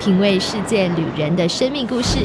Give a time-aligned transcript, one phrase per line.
[0.00, 2.20] 品味世界旅人的生命故事，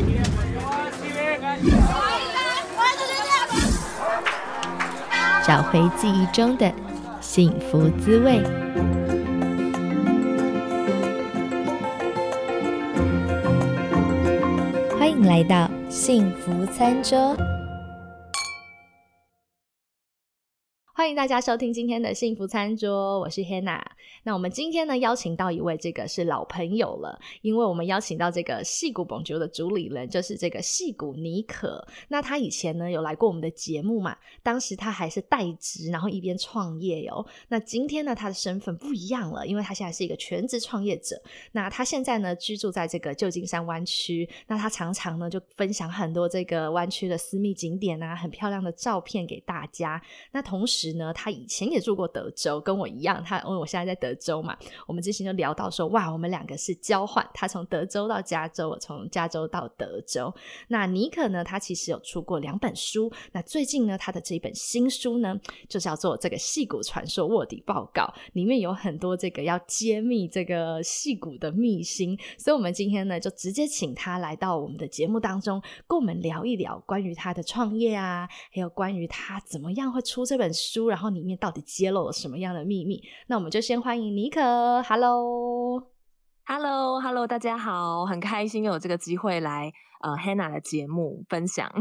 [5.45, 6.71] 找回记忆中的
[7.19, 8.41] 幸福滋味。
[14.97, 17.35] 欢迎来到幸福餐桌。
[21.05, 23.79] 欢迎大家收听今天的幸福餐桌，我是 Hannah。
[24.23, 31.87] 那我们今天呢邀请到一位这个是老朋友了，因为我们邀请到这个戏骨蹦球的主理人就是这个戏骨尼可。
[32.07, 34.17] 那他以前呢有来过我们的节目嘛？
[34.41, 37.23] 当时他还是代职，然后一边创业哦。
[37.49, 41.15] 那今天呢他的身份不一样了，因为他现在是一个全职创业者。
[41.51, 50.01] 那他现在呢居住在这个旧金山湾区，那他常常呢就分享很多这个湾区的私密景点啊，很漂亮的照片给大家。
[50.31, 53.23] 那同时呢，他以前也住过德州，跟我一样。
[53.23, 57.25] 他因为我现在在德州嘛，我们之前就聊到说，哇，我们两个是交换。
[57.33, 60.33] 他从德州到加州，我从加州到德州。
[60.67, 63.11] 那尼克呢，他其实有出过两本书。
[63.31, 72.17] 那最近呢，他的这一本新书呢，就叫做《这个戏骨传说卧底报告》，里面有很多这个要揭秘这个戏骨的秘辛。
[72.37, 83.01] 所以，我们今天呢，就直接请他来到我们的节目当中，跟我们聊一聊关于他的创业啊，还有关于他怎么样会出这本书，然后里面到底揭露了什么样的秘密。
[83.27, 91.71] 那我们就先欢迎尼可，Hello，Hello，Hello，大家好，很开心有这个机会来呃 Hannah 的节目分享。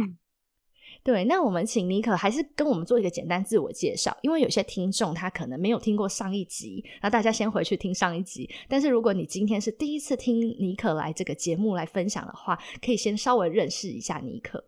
[1.03, 8.49] 对，那我们请尼可还是跟我们做一个简单自我介绍，因为有些听众他可能没有听过上一集，那大家先回去听上一集。
[8.69, 14.65] 但是如果你今天是第一次听尼可来这个节目来分享的话，可以先稍微认识一下尼可。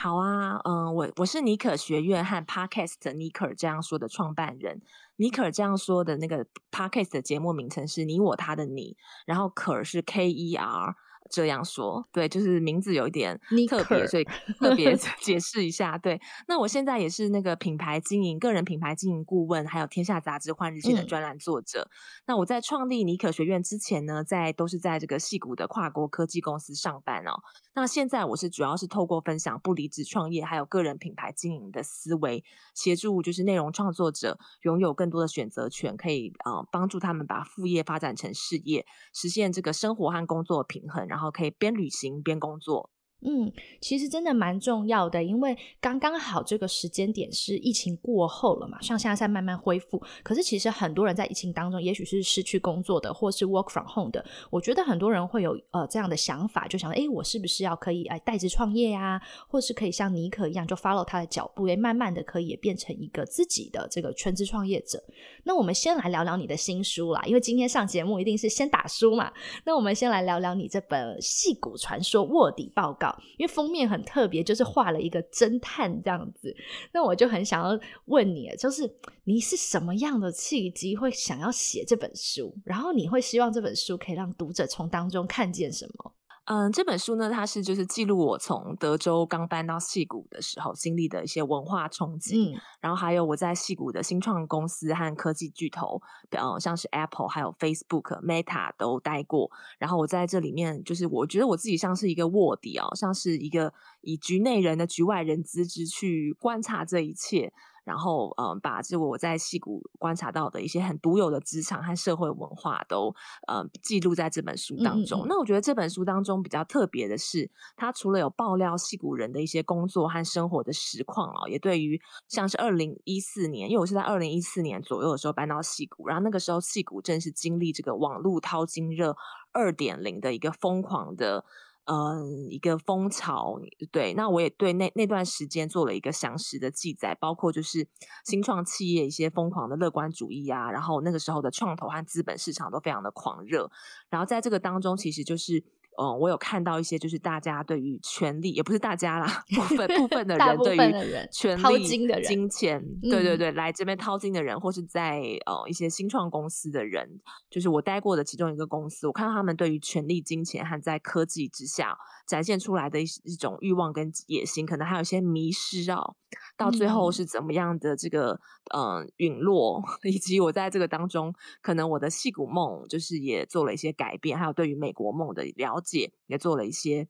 [0.00, 4.80] 好啊，嗯，我我是尼可学院和 Podcast 尼可这样说的创办人。
[5.16, 8.96] 尼可这样说的那个 Podcast 的节目名称是你我他的你，
[9.26, 10.94] 然后可是 K E R。
[11.30, 14.24] 这样说，对，就是名字有一点特别，所以
[14.58, 15.98] 特别 解释一下。
[15.98, 21.90] 对，那我现在也是那个品牌经营、个人品牌经营顾问，还有天下杂志换日线的专栏作者。
[22.26, 27.42] 那我在创立尼可学院之前呢，在都是在这个戏谷的跨国科技公司上班哦。
[27.80, 32.42] 那现在我是主要是透过分享不离职创业，还有个人品牌经营的思维，
[32.74, 38.84] 协助就是内容创作者拥有更多的选择权，可以呃帮助他们把副业发展成事业，
[39.14, 42.90] 实现这个生活和工作平衡，然后可以边旅行边工作。
[43.20, 50.00] 嗯，其实真的蛮重要的，因为刚刚好这个时间点是疫情过后了嘛，像现在在慢慢恢复。
[50.22, 54.24] 可是其实很多人在疫情当中，也许是失去工作的，或是 work from home 的。
[54.50, 65.02] 我觉得很多人会有呃这样的想法，就想哎，我是不是要可以哎代职创业呀，或是可以像尼可一样，就 follow 他的脚步，哎，慢慢的可以也变成一个自己的这个全职创业者。
[65.42, 69.32] 那我们先来聊聊你的新书啦，因为今天上节目一定是先打书嘛。
[69.64, 73.07] 那我们先来聊聊你这本《戏骨传说卧底报告》。
[73.36, 76.54] 因为封面很特别，就是画了一个侦探这样子，
[76.92, 78.90] 那我就很想要问你，就是
[79.24, 82.54] 你是什么样的契机会想要写这本书？
[82.64, 86.12] 然后你会希望这本书可以让读者从当中看见什么？
[86.50, 96.00] 嗯，这本书呢，它是就是记录我从德州刚搬到戏谷的时候经历的一些文化冲击，然后还有我在戏谷的新创公司和科技巨头，
[96.30, 99.50] 呃，像是 Apple、还有 Facebook、Meta 都待过。
[99.78, 107.52] 然后我在这里面，就是我觉得我自己像是一个卧底哦，像是一个以局内人的局外人资质去观察这一切。
[107.88, 113.14] 然后，嗯，把这我在戏谷观察到的一些很独有的职场和社会文化都，
[113.46, 115.24] 呃，记录在这本书当中。
[115.26, 129.16] 那我觉得这本书当中比较特别的是，它除了有爆料戏谷人的一些工作和生活的实况啊，也对于像是二零一四年，因为我是在二零一四年左右的时候搬到戏谷，然后那个时候戏谷正是经历这个网络淘金热
[129.52, 131.46] 二点零的一个疯狂的。
[131.90, 133.58] 嗯，一个风潮，
[133.90, 137.88] 对，那我也对那那段时间做了一个详实的记载，包括就是
[138.24, 143.70] 新创企业一些疯狂的乐观主义啊，然后那个时候的创投和资本市场都非常的狂热，
[144.10, 145.64] 然后在这个当中，其实就是。
[146.00, 151.84] 嗯，我有看到一些，就是大家对于权力，也不是大家啦， 部分部分的人对于权力、
[152.22, 161.98] 金钱，对对对，来这边掏金的人，或是在呃一些新创公司的人，就是我待过的其中一个公司，我看到他们对于权力、金钱和在科技之下
[162.28, 166.14] 展现出来的一一种欲望跟野心，可能还有一些迷失哦，
[166.56, 168.38] 到最后是怎么样的这个
[168.74, 176.12] 嗯陨落， 以及我在这个当中，可能我的戏骨梦就是也做了一些改变，还有对于美国梦的了解。
[176.26, 177.08] 也做了一些，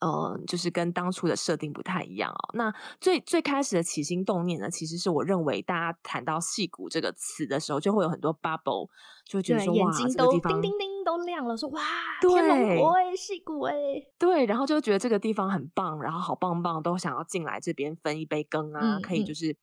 [0.00, 2.54] 嗯，就是跟当初的设定不太一样哦。
[2.54, 8.88] 那最最开始的起心动念呢，其实是我认为大家谈到“戏骨”这个词的时候，就会有很多 bubble，
[9.28, 11.82] 就觉得说哇，这个地方叮叮叮都亮了，说哇，
[12.22, 13.74] 天龙国哎，戏骨哎，
[14.18, 19.54] 对，然后就觉得这个地方很棒，然后好棒棒，都想要进来这边分一杯羹啊，可以就是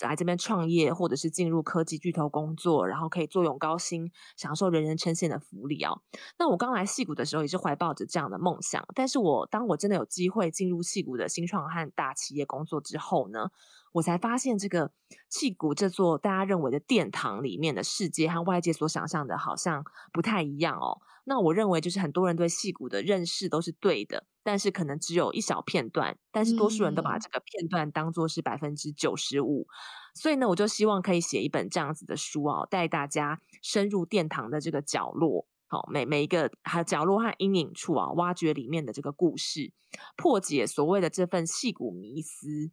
[0.00, 5.94] 来这边创业，或者是进入科技巨头工作，然后可以坐拥高薪，享受人人称羡的福利啊。
[6.38, 13.48] 那我刚来戏骨的时候也是怀抱着这样的梦想，但是我当我真的有机会进入戏骨的新创和大企业工作之后呢？
[13.94, 14.90] 我才发现，这个
[15.28, 21.00] 气谷这座大家认为的殿堂里面的世界和外界所想象的，好像不太一样哦。
[21.26, 29.68] 那我认为，就是很多人对戏骨的认识都是对的，但是可能只有一小片段，但是多数人都把这个片段当做是百分之九十五。
[30.12, 39.72] 所以呢，我就希望可以写一本这样子的书哦，带大家深入殿堂的这个角落，好每每一个还有角落和阴影处啊，挖掘里面的这个故事，
[40.16, 42.72] 破解所谓的这份戏骨迷思。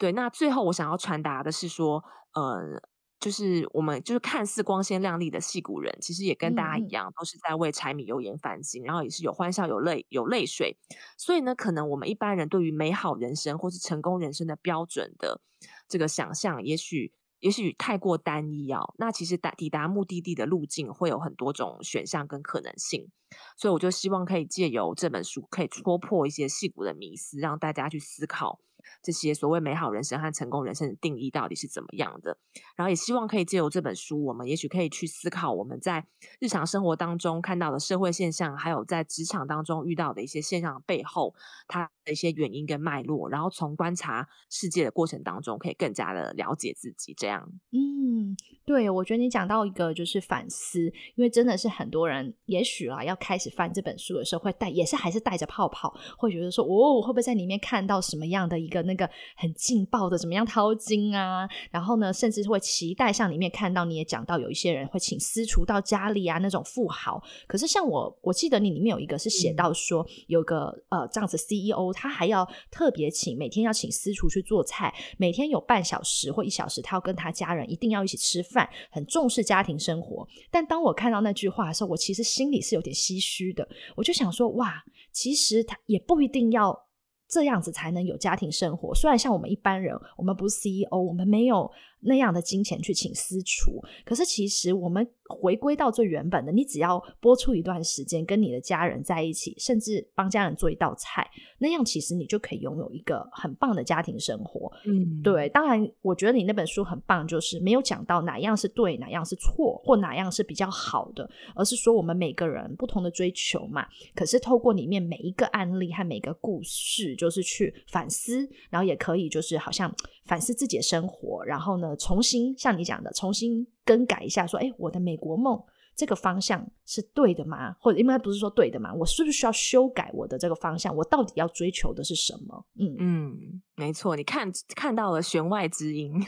[0.00, 2.02] 对，那最后我想要传达的是说，
[2.32, 2.80] 呃，
[3.20, 10.78] 就是我们就是看似光鲜亮丽的戏骨人，其实也跟大家一样，都是在为柴米油盐烦心，然后也是有欢笑、有泪、有泪水。
[11.18, 15.42] 所以呢，可能我们一般人对于美好人生或是成功人生的标准的
[15.86, 18.94] 这个想象，也许也许太过单一哦。
[18.96, 23.10] 那其实达抵达目的地的路径会有很多种选项跟可能性。
[23.58, 28.60] 所以我就希望可以借由这本书，可以戳破一些戏骨的迷思，让大家去思考。
[29.02, 32.36] 这些所谓美好人生和成功人生的定义到底是怎么样的？
[32.76, 36.06] 然后也希望可以借由这本书，我们也许可以去思考我们在
[36.38, 41.34] 日常生活当中看到的社会现象，还有在职场当中遇到的一些现象背后，
[41.68, 47.14] 它的一些原因跟脉络，然后从观察世界的过程当中，可以更加的了解自己。
[47.16, 50.80] 这样，嗯，对，我觉得你讲到一个就是反思，
[51.16, 58.80] 因为真的是很多人也许啊要开始翻这本书的时候，会带也是还是带着泡泡，会觉得说，哦，会不会在里面看到什么样的个。
[58.90, 61.48] 那个很劲爆的，怎么样掏金啊？
[61.70, 67.22] 然后呢，甚至会期待像里面看到，你也讲到有一些人会请私厨到家里啊，那种富豪。
[67.46, 80.26] 可是像我，我记得你里面有一个是写到说，有个呃这样子 CEO，他还要特别请每天要请私厨去做菜，每天有半小时或一小时，他要跟他家人一定要一起吃饭，很重视家庭生活。
[80.50, 83.68] 但当我看到那句话的时候，我其实心里是有点唏嘘的。
[83.94, 84.82] 我就想说，哇，
[85.12, 86.89] 其实他也不一定要。
[87.30, 88.92] 这样子才能有家庭生活。
[88.94, 91.70] 虽然像我们一般人，我们不是 CEO，我们没有。
[92.02, 104.72] 那样的金钱去请私厨，可是其实我们回归到最原本的，你只要播出一段时间跟你的家人在一起，甚至帮家人做一道菜，那样其实你就可以拥有一个很棒的家庭生活。
[104.86, 105.48] 嗯，对。
[105.50, 113.86] 当然，我觉得你那本书很棒，就是没有讲到哪样是对，哪样是错，或哪样是比较好的，而是说我们每个人不同的追求嘛。
[114.14, 119.94] 可是透过里面每一个案例和每个故事，就是去反思，然后也可以就是好像
[120.24, 121.89] 反思自己的生活，然后呢。
[121.96, 125.60] 重新像你讲的，重新更改一下，说，哎，我的美国梦
[125.96, 127.74] 这个方向是对的吗？
[127.78, 128.92] 或者应该不是说对的吗？
[128.94, 130.94] 我是不是需要修改我的这个方向？
[130.96, 132.64] 我到底要追求的是什么？
[132.78, 136.12] 嗯嗯，没错，你看看到了弦外之音，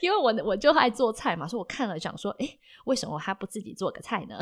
[0.00, 2.48] 因为我我就爱做菜嘛，所以我看了讲说，哎，
[2.86, 4.38] 为什么他不自己做个菜呢？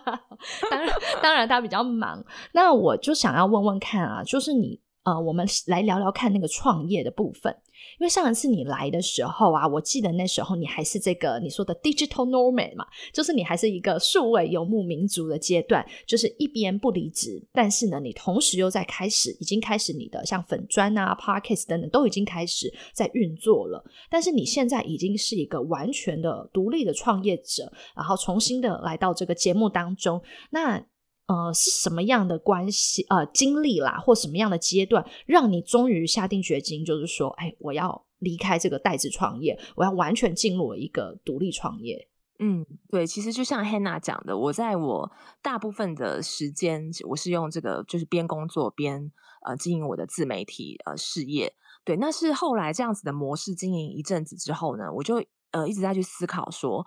[0.70, 2.22] 当然，当然他比较忙，
[2.52, 4.78] 那我就想要问问看啊，就是你。
[5.06, 7.56] 呃，我们来聊聊看那个创业的部分，
[8.00, 30.84] 因为上一次你来的时候啊，我记得那时候你还是这个你说的 digital nomad 嘛，就是你还是一个数位游牧民族的阶段，就是一边不离职，但是呢，你同时又在开始，已经开始你的像粉砖啊、podcast 等等都已经开始在运作了，但是你现在已经是一个完全的独立的创业者，然后重新的来到这个节目当中，那。
[31.26, 42.08] 呃，是什么样的关系呃经历啦，或什么样的阶段，让你终于下定决心，就是说，哎，我要离开这个代职创业，我要完全进入一个独立创业。
[42.38, 45.10] 嗯，对，其实就像 Hannah 讲的，我在我
[45.42, 49.10] 大部分的时间，我是用这个就是边工作边
[49.44, 51.54] 呃经营我的自媒体呃事业。
[51.84, 55.24] 对，那是后来这样子的模式经营一阵子之后呢，我就。
[55.56, 56.84] 呃，一直在去思考说，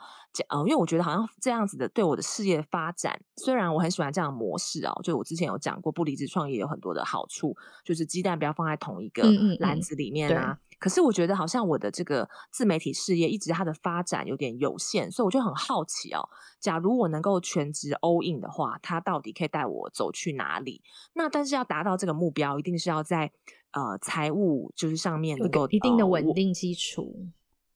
[0.50, 9.24] 呃，因为我觉得好像这样子的对我的事业发展，虽然我很喜欢这样的模式哦，就我之前有讲过，不离职创业有很多的好处，就是鸡蛋不要放在同一个
[9.58, 10.60] 篮子里面啊。
[10.78, 20.84] 可是我觉得好像我的这个自媒体事业一直它的发展有点有限，所以我就很好奇哦，假如我能够全职 all in 的话，它到底可以带我走去哪里？
[21.14, 23.32] 那但是要达到这个目标，一定是要在
[23.72, 27.28] 呃财务就是上面能够一定的稳定基础。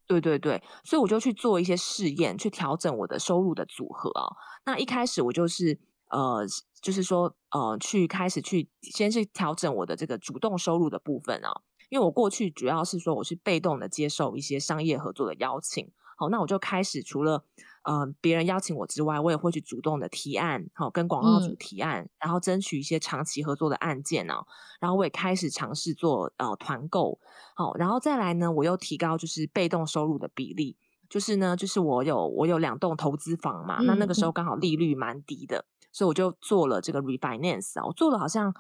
[0.08, 4.28] 对对对，所以我就去做一些试验，去调整我的收入的组合啊。
[4.66, 5.80] 那一开始我就是
[6.10, 6.46] 呃，
[6.82, 11.62] 就是说呃，去开始去先去调整我的这个主动收入的部分啊。
[11.90, 17.46] 因为我过去主要是说我是被动的接受一些商业合作的邀请，好，那我就开始除了
[17.84, 24.46] 呃，别人邀请我之外，我也会去主动的提案，好跟广告主提案，然后争取一些长期合作的案件哦。
[24.80, 27.20] 然后我也开始尝试做呃团购，
[27.56, 30.78] 好，然后再来呢，我又提高就是被动收入的比例，
[31.10, 38.54] 就是呢，就是我有我有两栋投资房嘛，那那个时候刚好利率蛮低的，所以我就做了这个 refinance 啊，我做了好像。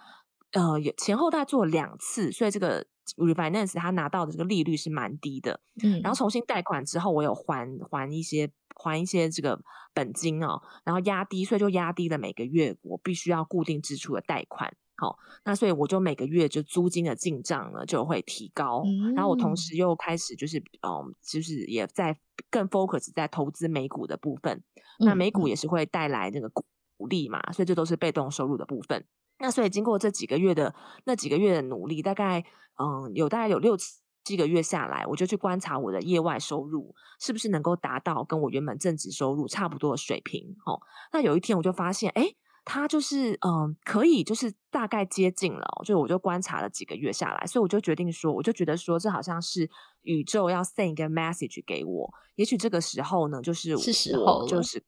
[0.53, 2.85] 呃，前后大概做了两次，所以这个
[3.17, 5.59] refinance 他拿到的这个利率是蛮低的。
[5.81, 9.59] 嗯，然后重新贷款之后，我有还还一些还一些这个
[9.93, 14.75] 本金哦，然后压低，所以就压低了每个月我必须要固定支出的贷款。
[14.95, 18.83] 好，那所以我就每个月就租金的进账呢就会提高。
[19.15, 22.17] 然后我同时又开始就是嗯，就是也在
[22.51, 24.63] 更 focus 在投资美股的部分。
[24.99, 26.63] 那美股也是会带来那个股
[27.07, 29.03] 利嘛，所以这都是被动收入的部分。
[29.39, 30.73] 那所以经过这几个月的
[31.05, 32.45] 那几个月的努力，大概
[32.77, 33.75] 嗯有大概有六
[34.23, 40.55] 七个月下来，我就去观察我的业外收入是不是能够达到跟我原本正职收入差不多的水平。
[40.65, 40.79] 哦，
[41.11, 49.69] 那有一天我就发现，哎，它就是嗯可以就是大概接近了，就我就观察了几个月下来，所以我就决定说，我就觉得说这好像是
[50.03, 54.83] 宇宙要 send 一个 message 给我，也许这个时候呢，就是是时候就是。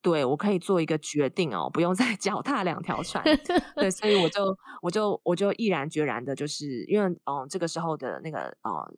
[0.00, 3.24] 对，我可以做一个决定哦，不用再 脚踏两条船。
[3.74, 8.94] 对，所以我就我就我就毅然决然的，就是因为嗯，这个时候的那个呃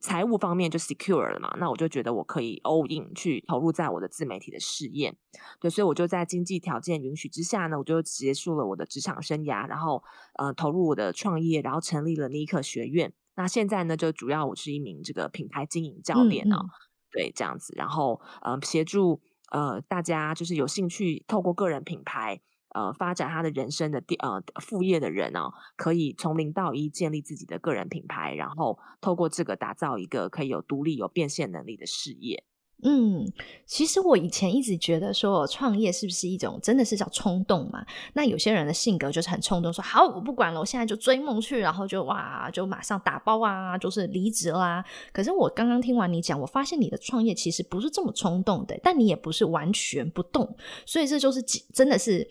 [0.00, 5.16] 财务方面就 secure 了嘛，那我就觉得我可以 all in 去投入在我的自媒体的事业。
[5.58, 13.14] 对，所以我就在经济条件允许之下呢，我就结束了我的职场生涯，然后呃投入我的创业，然后成立了尼克学院。
[13.34, 16.66] 那现在呢，就主要我是一名这个品牌经营教练哦，
[17.10, 19.22] 对，这样子，然后呃协助。
[19.54, 32.42] 呃，大家就是有兴趣透过个人品牌，呃，发展他的人生的第呃副业的人哦，可以从零到一建立自己的个人品牌，然后透过这个打造一个可以有独立、有变现能力的事业。
[32.86, 33.26] 嗯，
[33.64, 37.82] 其实我以前一直觉得说创业是不是一种真的是叫冲动嘛？
[38.12, 44.84] 那有些人的性格就是很冲动，说好我不管了，我现在就追梦去，然后就哇就马上打包啊，就是离职啦。
[45.14, 52.28] 可是我刚刚听完你讲，我发现你的创业其实不是这么冲动的，但你也不是完全不动，所以这就是真的是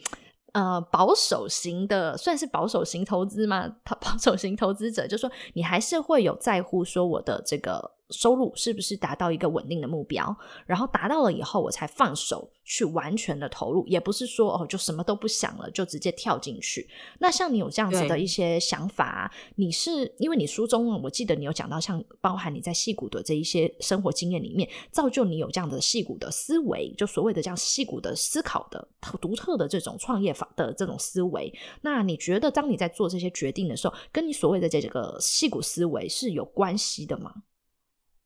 [0.52, 3.68] 呃保守型的，算是保守型投资吗？
[3.84, 7.90] 他 保守型投资者就说你还是会有在乎说我的这个。
[8.10, 10.36] 收入是不是达到一个稳定的目标？
[10.66, 16.88] 然后达到了以后，我才放手去完全的投入，也不是说哦，就什么都不想了，就直接跳进去。
[17.20, 28.88] 那像你有这样子的一些想法，你是因为你书中我记得你有讲到，像包含你在戏骨的这一些生活经验里面，造就你有这样的戏骨的思维，就所谓的这样戏骨的思考的
[29.20, 31.52] 独特的这种创业法的这种思维。
[31.82, 37.34] 那你觉得当你在做这些决定的时候，跟你所谓的这个戏骨思维是有关系的吗？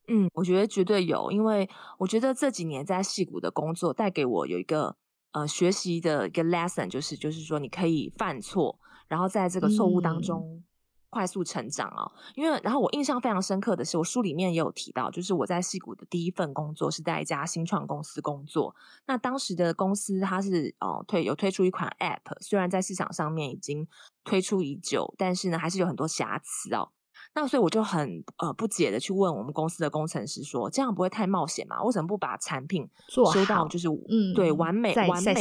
[0.10, 4.96] 嗯，我觉得绝对有，因为我觉得这几年在戏谷的工作带给我有一个
[5.34, 10.64] 呃学习的一个 lesson，就是就是说你可以犯错，然后在这个错误当中
[11.10, 12.10] 快速成长哦。
[12.36, 18.74] 因为然后我印象非常深刻的是，我书里面也有提到，就是我在戏谷的第一份工作是在一家新创公司工作。
[19.08, 23.86] 那当时的公司它是哦推有推出一款 app，虽然在市场上面已经
[24.24, 26.92] 推出已久，但是呢还是有很多瑕疵哦。
[27.36, 31.82] 那所以我就很呃不解的去问我们公司的工程师说，这样不会太冒险吗？
[31.84, 32.90] 为什么不把产品
[33.32, 35.34] 修到就是嗯对完美完美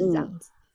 [0.00, 0.14] 无误？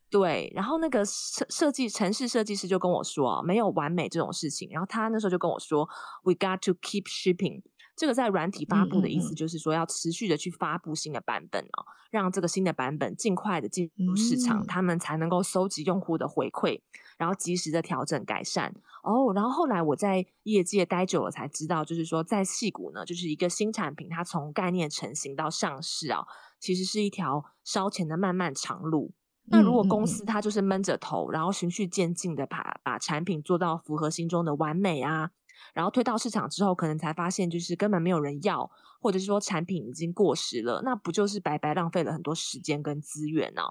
[0.09, 4.67] 对，然后那个设设计城市设计师就跟我说，没有完美这种事情。
[4.71, 5.87] 然后他那时候就跟我说
[6.23, 7.61] ，We got to keep shipping。
[7.99, 16.79] 这个在软体发布的意思就是说，要持续的去发布新的版本哦，让这个新的版本尽快的进入市场，他们才能够收集用户的回馈，
[17.17, 18.73] 然后及时的调整改善。
[19.03, 26.23] 哦，然后后来我在业界待久了才知道，就是说在戏股呢，就是一个新产品，它从概念成型到上市啊，
[26.57, 29.11] 其实是一条烧钱的漫漫长路。
[29.51, 35.31] 那如果公司它就是闷着头，然后循序渐进的把把产品做到符合心中的完美啊。
[35.73, 38.69] 然后推到市场之后，可能才发现就是根本没有人要，
[39.01, 43.61] 或者是说产品已经过时了，那不就是白白浪费了很多时间跟资源呢？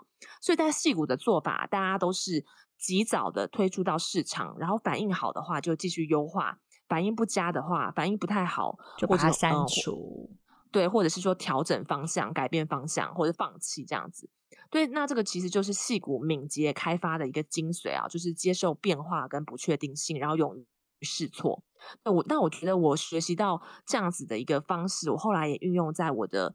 [0.41, 2.45] 所以在戏股的做法，大家都是
[2.77, 10.31] 及早的推出到市场，然后反应好的话就继续优化，反应不佳的话，反应不太好就把它删除，
[10.71, 14.31] 对，或者是说调整方向、改变方向或者放弃这样子。
[14.71, 20.67] 对，那这个其实就是戏股敏捷开发的一个精髓啊，就是接受变化跟不确定性，然后勇于
[21.03, 21.63] 试错。
[22.05, 26.55] 那我，那我觉得我学习到这样子的一个方式，我后来也运用在我的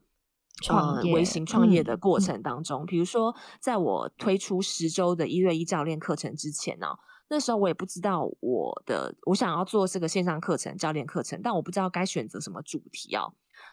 [0.62, 2.86] 创业、微型创业的过程当中。
[2.86, 6.88] 比如说，在我推出十周的一对一教练课程之前呢，
[7.30, 13.28] 那时候我也不知道我的我想要做这个线上课程、教练课程，但我不知道该选择什么主题啊。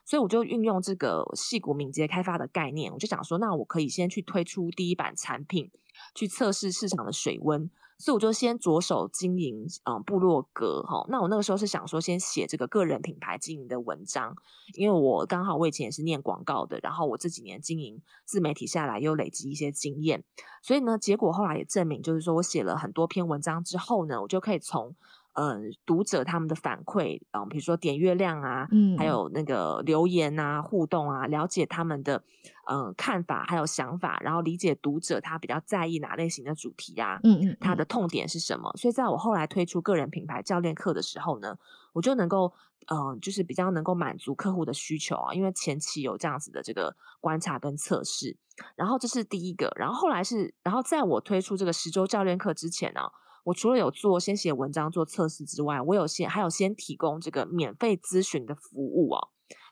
[0.05, 5.71] 所以我就运用这个细谷敏捷开发的概念，我就想说，那我可以先去推出第一版产品，
[6.14, 7.71] 去测试市场的水温。
[7.99, 11.04] 所以我就先着手经营，嗯，部落格哈。
[11.11, 14.35] 那我那个时候是想说，先写这个个人品牌经营的文章，
[14.73, 20.25] 因为我刚好我以前也是念广告的，然后我这几年经营自媒体下来，又累积一些经验，
[20.62, 24.97] 所以呢，结果后来也证明，就是说我写了很多篇文章之后呢，我就可以从。
[25.34, 32.22] 嗯，读者他们的反馈嗯，比如说点阅量啊，嗯，还有那个留言啊、互动啊，了解他们的
[32.68, 38.72] 嗯看法还有想法，然后理解读者他比较在意哪类型的主题啊，嗯嗯，他的痛点是什么？
[38.76, 41.56] 所以在我后来推出个人品牌教练课的时候呢，
[41.92, 42.52] 我就能够
[42.88, 48.37] 嗯，就是比较能够满足客户的需求啊，因为前期有这样子的这个观察跟测试，
[48.75, 53.02] 然后这是第一个，然后后来是，然后在我推出这个十周教练课之前呢。
[53.44, 59.28] 我除了有做先写文章做测试之外，我有先还有先提供这个免费咨询的服务哦。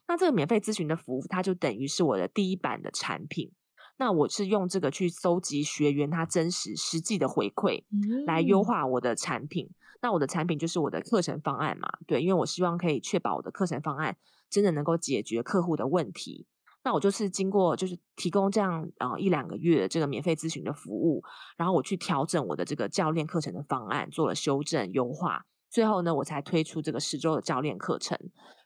[0.06, 3.52] 那这个免费咨询的服务，它就等于是我的第一版的产品。
[3.98, 7.82] 那我是用这个去搜集学员他真实实际的回馈，
[8.26, 9.68] 来优化我的产品。
[10.00, 11.88] 那我的产品就是我的课程方案嘛？
[12.06, 14.16] 对，因为我希望可以确保我的课程方案
[14.48, 16.46] 真的能够解决客户的问题。
[16.84, 21.22] 那我就是经过，就是提供这样啊一两个月这个免费咨询的服务，
[21.56, 28.18] 然后我去调整我的这个教练课程的方案，做了修正优化，最后呢，我才推出这个十周的教练课程。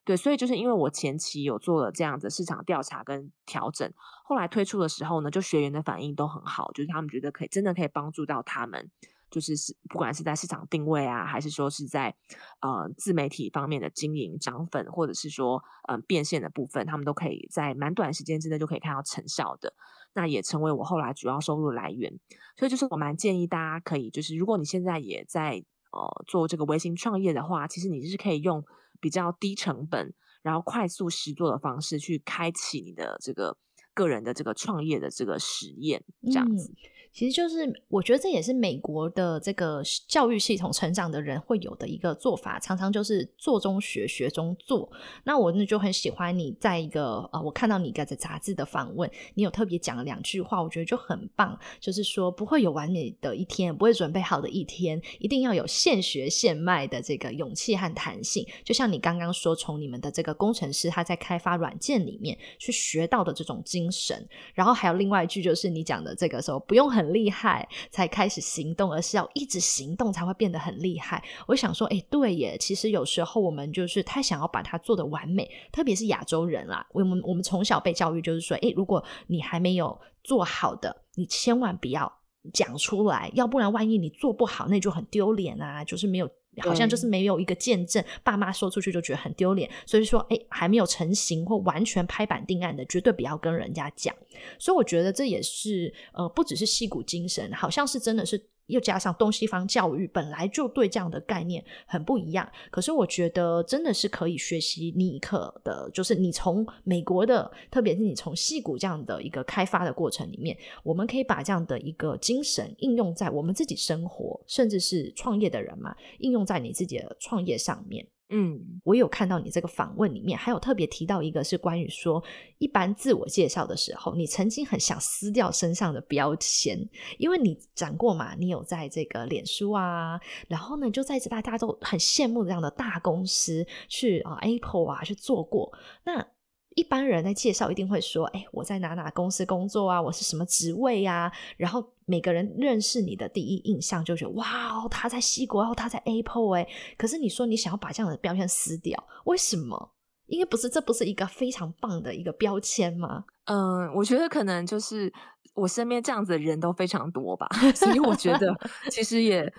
[0.05, 3.89] 对，所以就是因为我前期有做了这样的市场调查跟调整，
[4.25, 8.91] 后来推出的时候呢，就学员的反应都很好，就是他们觉得可以，真的可以帮助到他们。
[9.33, 12.15] 就是是不管是在市场定位啊，还是说是在
[12.61, 19.75] 呃自媒体方面的经营涨粉，或者是说嗯变现的部分，他们都可以在蛮短时间之内就可以看到成效的。
[20.15, 22.13] 那也成为我后来主要收入来源。
[22.57, 28.63] 所以就是我蛮建议大家可以，就是如果你现在也在呃做这个微型创业的话，其实你是可以用
[29.01, 30.13] 比较低成本，
[30.43, 33.57] 然后快速实做的方式去开启你的这个
[33.95, 36.73] 个人的这个创业的这个实验，这样子。
[37.15, 44.91] 其实就是，我觉得这也是美国的这个教育系统成长的人会有的一个做法，常常就是做中学，学中做。
[45.25, 58.47] 那我呢就很喜欢你在一个呃，我看到你在杂志的访问，你有特别讲了两句话，我觉得就很棒，就是说不会有完美的一天，不会准备好的一天，一定要有现学现卖的这个勇气和弹性。
[58.65, 67.13] 就像你刚刚说，从你们的这个工程师他在开发软件里面去学到的这种经精神，然后还有另外一句就是你讲的这个时候不用很。
[67.13, 71.23] 厉害才开始行动，而是要一直行动才会变得很厉害。
[71.47, 76.87] 我想说，哎，对耶，其实有时候我们就是太想要把它做的完美，特别是亚洲人啦。
[76.93, 82.11] 我们我们从小被教育就是说，哎，如果你还没有做好的，你千万不要
[82.55, 86.31] 讲出来，要不然万一你做不好，那就很丢脸啊，就是没有。
[86.61, 94.15] 好像就是没有一个见证，爸妈说出去就觉得很丢脸，所以说，哎，还没有成型或完全拍板定案的，绝对不要跟人家讲。
[94.59, 98.52] 所以我觉得这也是，呃，不只是戏骨精神，好像是真的是。
[98.67, 118.07] 又加上东西方教育本来就对这样的概念很不一样，可是我觉得真的是可以学习尼克的，就是你从美国的，特别是你从戏骨这样的一个开发的过程里面，我们可以把这样的一个精神应用在我们自己生活，甚至是创业的人嘛，应用在你自己的创业上面。
[118.35, 122.25] 嗯，我有看到你这个访问里面，还有特别提到一个是关于说，
[122.57, 130.19] 一般自我介绍的时候，你曾经很想撕掉身上的标签，因为你讲过嘛，你有在这个脸书啊，
[130.49, 135.73] 然后呢，就在这大家都很羡慕这样的大公司去啊，Apple 啊去做过，
[136.05, 136.27] 那。
[136.75, 140.01] 一般人在介绍一定会说：“哎，我在哪哪公司工作啊？
[140.01, 149.93] 我是什么职位呀？”然后每个人认识你的第一印象就觉得：“哇，他在西国，然后他在 Apple。”哎，可是你说你想要把这样的标签撕掉，为什么？
[150.27, 153.25] 因为不是，这不是一个非常棒的一个标签吗？
[153.45, 155.13] 嗯，我觉得可能就是
[155.55, 158.55] 我身边这样子的人都非常多吧，所以我觉得
[158.91, 159.53] 其实也。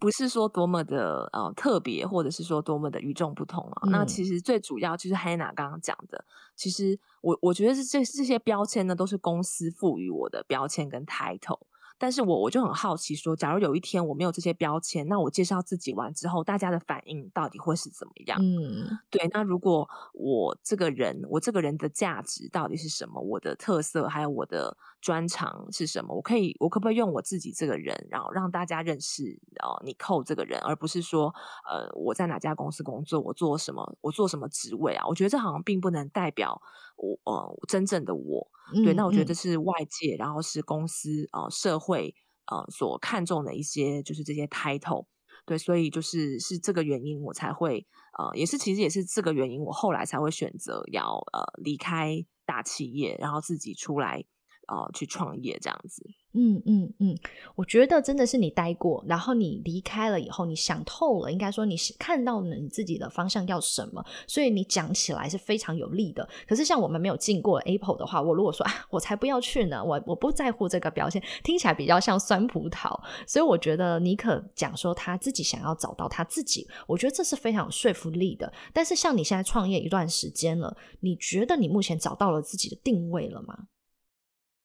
[0.00, 3.88] 不是说多么的呃特别，或者是说多么的与众不同啊。
[3.90, 6.24] 那其实最主要就是 Hannah 刚刚讲的，
[6.56, 11.60] 其实我我觉得是这这些标签呢，都是公司赋予我的标签跟 title。
[12.00, 18.38] 但是我我就很好奇，说假如有一天我没有这些标签，那我介绍自己完之后，大家的反应到底会是怎么样？
[18.40, 19.28] 嗯，对。
[19.34, 23.20] 那如果我这个人，我这个人的价值到底是什么？
[23.20, 26.14] 我的特色还有我的专长是什么？
[26.14, 31.34] 我可以，我可不可以用我自己这个人，然后让大家认识哦，你扣这个人，而不是说
[31.70, 35.06] 呃我在哪家公司工作，我做什么，我做什么职位啊？
[35.06, 36.62] 我觉得这好像并不能代表
[36.96, 38.48] 我呃真正的我。
[38.84, 42.14] 对，那我觉得这是外界，然后是公司呃社会会
[42.46, 45.06] 呃所看重的一些，就是这些 title。
[45.44, 47.86] 对，所以就是是这个原因，我才会
[48.18, 54.24] 呃，也是其实也是这个原因，我后来才会选择要呃离开大企业，然后自己出来。
[54.70, 56.00] 哦，去创业这样子，
[56.32, 57.18] 嗯嗯嗯，
[57.56, 66.26] 我觉得真的是你待过，然后你离开了以后，你想透了，应该说你看到了你自己的方向要什么，所以你讲起来是非常有利的。
[66.46, 72.96] 可是像我们没有进过 Apple 的话，我如果说啊，我才不要去呢，我我不在乎这个表现，听起来比较像酸葡萄。
[73.26, 78.52] 所以我觉得尼可讲说他自己想要找到他自己，我觉得这是非常有说服力的。
[78.72, 83.66] 但是像你现在创业一段时间了，你觉得你目前找到了自己的定位了吗？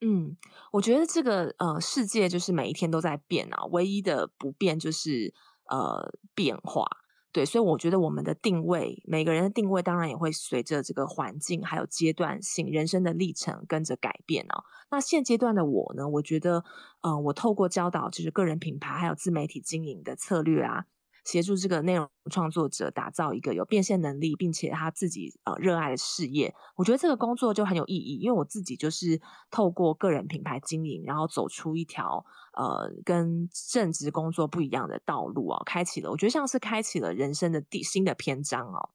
[0.06, 0.38] 嗯，
[0.72, 5.34] 我觉得这个呃世界就是每一天都在变啊，唯一的不变就是
[5.68, 6.86] 呃变化。
[7.32, 14.64] 对，所以我觉得我们的定位，每个人的定位当然也会随着这个环境还有阶段性人生的历程跟着改变哦。
[14.92, 16.64] 那现阶段的我呢，我觉得，
[17.02, 20.86] 嗯，我透过教导就是个人品牌还有自媒体经营的策略啊。
[21.26, 28.16] 协助这个内容创作者打造一个有变现能力，并且他自己呃热爱的事业，我觉得这个工作就很有意义。
[28.18, 38.90] 因为我自己就是透过个人品牌经营，然后走出一条呃跟正职工作不一样的道路啊，开启了我觉得像是开启了人生的第新的篇章哦。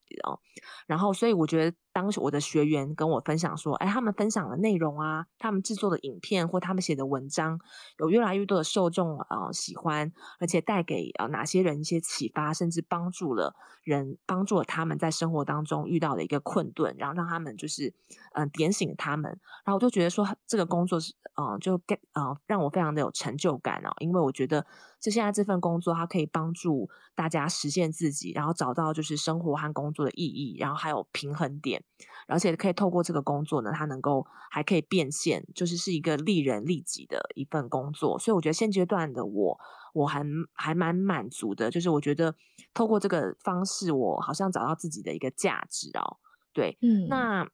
[0.86, 1.76] 然后，所以我觉得。
[1.92, 7.58] 当时我的学员跟我分享说，哎，他们分享的内容啊，他们制作的影片或他们写的文章，
[7.98, 17.94] 有越来越多的受众啊喜欢，而且带给呃哪些人一些启发，甚至帮助了人，帮助了他们在生活当中遇到的一个困顿，然后让他们就是
[18.34, 19.30] 嗯点醒他们，
[19.64, 24.66] 然后我就觉得说这个工作是嗯就给嗯让我非常的有成就感哦，因为我觉得。
[25.00, 31.82] 就现在这份工作，它可以帮助大家实现自己，然后找到就是生活和工作的意义，然后还有平衡点，
[32.28, 38.18] 而且可以透过这个工作呢，它能够还可以变现，就是是一个利人利己的一份工作。
[38.18, 39.58] 所以我觉得现阶段的我，
[39.94, 42.34] 我还还蛮满足的，就是我觉得
[42.74, 46.18] 透过这个方式，我好像找到自己的一个价值哦。
[46.52, 47.48] 对，嗯，那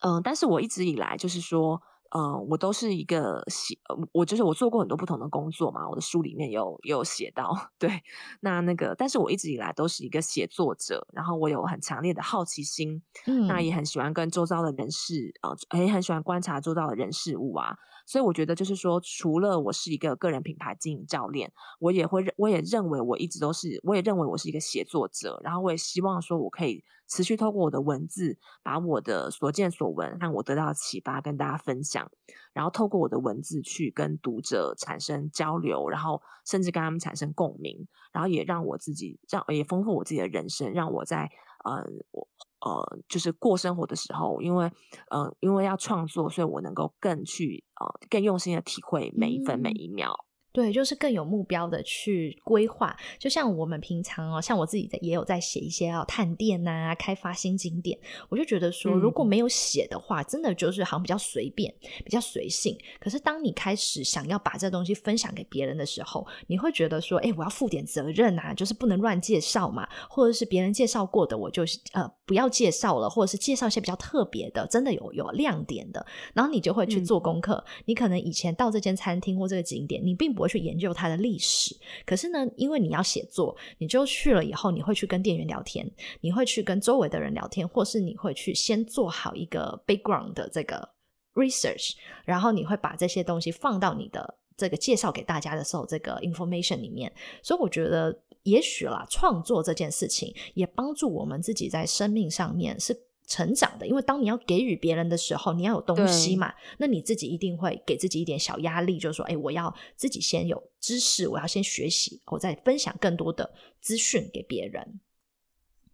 [0.00, 1.82] 嗯，但是我一直以来就是说。
[2.12, 3.78] 嗯，我都是一个写，
[4.10, 8.02] 我就是我做过很多不同的工作嘛，我的书里面有有写到， 对，
[8.40, 15.32] 那那个，但是我一直以来都是一个写作者，然后我有很强烈的好奇心，嗯，那也很喜欢跟周遭的人事，
[15.68, 17.76] 呃，也很喜欢观察周遭的人事物啊，
[18.10, 26.82] 所以我觉得就是说，除了我是一个个人品牌经营教练，我也会，我也认为我一直都是，我也认为我是一个写作者，然后我也希望说我可以。
[27.12, 32.08] 持续透过我的文字，把我的所见所闻让我得到启发跟大家分享，
[32.52, 41.28] 然后透过我的文字去跟读者产生交流，然后甚至跟他们产生共鸣，然后也让我自己让也丰富我自己的人生，让我在
[41.64, 42.28] 呃我
[42.60, 44.70] 呃就是过生活的时候，因为
[45.10, 50.14] 呃因为要创作，所以我能够更去呃更用心的体会每一分每一秒。
[50.52, 52.96] 对，就是更有目标的去规划。
[53.20, 57.96] 就像我们平常哦，像我自己的也有在写一些要探店呐，开发新景点。
[58.28, 61.72] 我就觉得说，如果没有写的话，真的就是好像比较随便，
[62.04, 62.76] 比较随性。
[62.98, 76.04] 可是当你开始想要把这东西分享给别人的时候，你会觉得说，哎，我要负点责任啊，就是不能乱介绍嘛，或者是别人介绍过的，我就呃不要介绍了，或者是介绍一些比较特别的，真的有有亮点的。
[76.34, 77.62] 然后你就会去做功课。
[77.84, 80.40] 你可能以前到这间餐厅或这个景点，你并不。
[80.40, 85.86] 会去研究它的历史，可是呢，因为你要写作，你就去了以后，你会去跟店员聊天，
[86.22, 90.88] 你会去跟周围的人聊天，或是你会去先做好一个 background 的这个
[91.34, 91.92] research，
[92.24, 97.10] 然后你会把这些东西放到你的这个介绍给大家的时候，这个 information 里面。
[97.42, 103.06] 所以我觉得，也许啦，创作这件事情也帮助我们自己在生命上面是。
[103.30, 113.48] 成长的，因为当你要给予别人的时候，你要有东西嘛，那你自己一定会给自己一点小压力，就是说，哎，我要自己先有知识，我要先学习，我再分享更多的
[113.80, 115.00] 资讯给别人。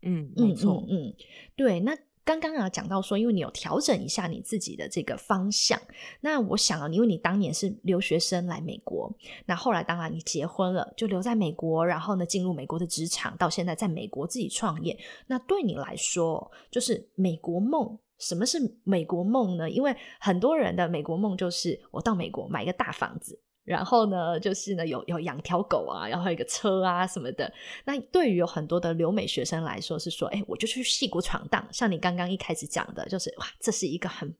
[0.00, 1.12] 嗯，没错，嗯，
[1.54, 1.94] 对，那。
[2.26, 5.80] 刚刚啊讲到说，因为你有调整一下你自己的这个方向，
[6.20, 9.08] 那我想啊，因为你当年是留学生来美国，
[9.46, 17.96] 那后来当然你结婚了，就留在美国，然后呢进入美国的职场，到现在在美国自己创业，那对你来说就是美国梦。
[18.18, 19.70] 什么是美国梦呢？
[19.70, 23.38] 因为很多人的美国梦就是我到美国买一个大房子。
[23.66, 27.52] 然后呢，就是呢，有有养条狗啊，然后一个车啊什么的。
[27.84, 31.66] 那对于有很多的留美学生来说，是说，哎，我就去戏谷闯荡。
[31.72, 34.32] 像你刚刚一开始讲的，就是哇，这是一个很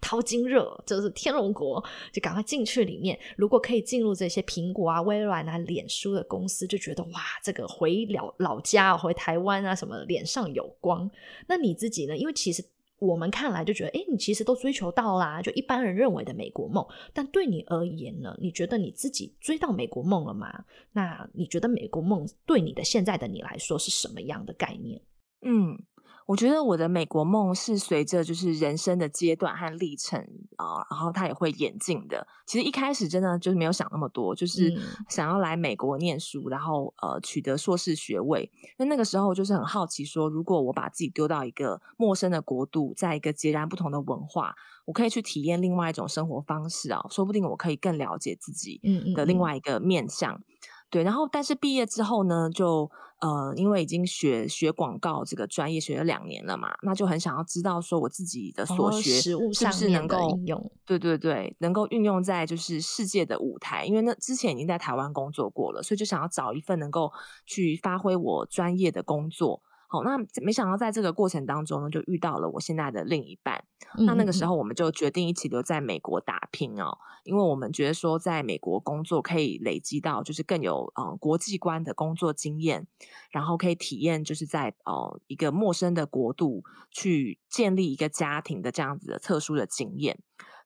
[0.00, 3.18] 淘金热，就是天龙国，就赶快进去里面。
[3.36, 11.10] 如果可以进入这些苹果啊、微软啊、脸书的公司，就觉得哇，这个回老老家、回台湾啊什么，脸上有光。
[11.48, 12.16] 那你自己呢？
[12.16, 12.64] 因为其实。
[12.98, 16.86] 我们看来就觉得，哎，你其实都追求到啦，就一般人认为的美国梦。
[17.12, 18.36] 但对你而言呢？
[18.40, 20.64] 你觉得你自己追到美国梦了吗？
[20.92, 25.00] 那你觉得美国梦对你的现在的你来说是什么样的概念？
[25.42, 25.78] 嗯。
[26.28, 30.20] 我觉得我的美国梦是随着就是人生的阶段和历程
[30.56, 32.26] 啊，然后它也会演进的。
[32.44, 38.52] 其实一开始真的就是没有想那么多，就是想要来美国念书，然后呃取得硕士学位。
[38.76, 48.78] 那那个时候就是很好奇，说如果我把自己丢到一个陌生的国度，在一个截然不同的文化，我可以去体验另外一种生活方式啊，说不定我可以更了解自己
[49.16, 50.38] 的另外一个面相。
[50.90, 60.72] 对，然后但是毕业之后呢，就呃，因为已经学学广告这个专业学了两年了嘛，那就很想要知道说我自己的所学是不是能够应用？
[60.84, 67.12] 对对对，能够运用在就是世界的舞台，因为那之前已经在台湾工作过了，所以就想要找一份能够
[67.44, 69.62] 去发挥我专业的工作。
[69.90, 73.64] 好，那没想到在这个过程当中呢，就遇到了我现在的另一半。
[73.96, 82.86] 那那个时候，我们就决定一起留在美国打拼哦，因为我们觉得说，在美国工作可以累积到就是更有呃国际观的工作经验，
[83.30, 90.18] 然后可以体验就是在呃一个陌生的国度去建立一个家庭的这样子的特殊的经验。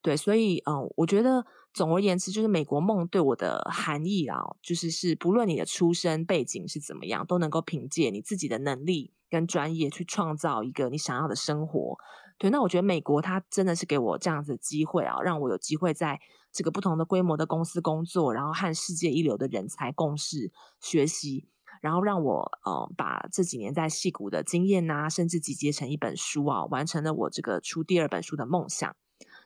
[0.02, 11.96] 对，所以嗯，我觉得总而言之，就是美国梦对我的含义啊，就是是不论你的出身背景是怎么样，都能够凭借你自己的能力跟专业去创造一个你想要的生活。
[12.38, 21.46] 对，那我觉得美国它真的是给我这样子的机会啊，让我有机会在这个不同的规模的公司工作，然后和世界一流的人才共事学习，
[21.80, 28.94] 然后让我呃把这几年在戏谷的经验呐，甚至集结成一本书啊，完成了我这个出第二本书的梦想。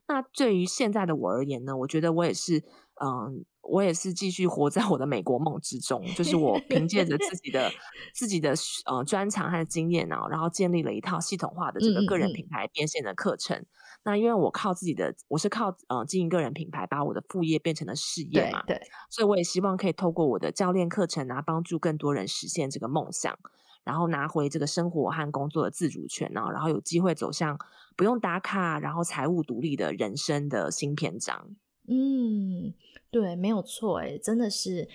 [0.09, 2.63] 那对于现在的我而言呢，我觉得我也是，
[3.03, 7.71] 嗯，我也是继续活在我的美国梦之中，就是我凭借着自己的
[8.15, 8.55] 自己的
[8.87, 13.65] 呃专长和经验啊，然后建立了一套系统化的这个个人品牌变现的课程。
[14.05, 23.37] 那因为我靠自己的，我是靠呃经营个人品牌，把我的副业变成了事业嘛，对，所以我也希望可以透过我的教练课程啊，帮助更多人实现这个梦想。
[23.87, 27.57] 然后拿回这个生活和工作的自主权呢，然后有机会走向
[27.95, 31.55] 不用打卡，然后财务独立的人生的新篇章。
[31.87, 32.75] 嗯，
[33.13, 34.89] 对，没有错，哎，真的是，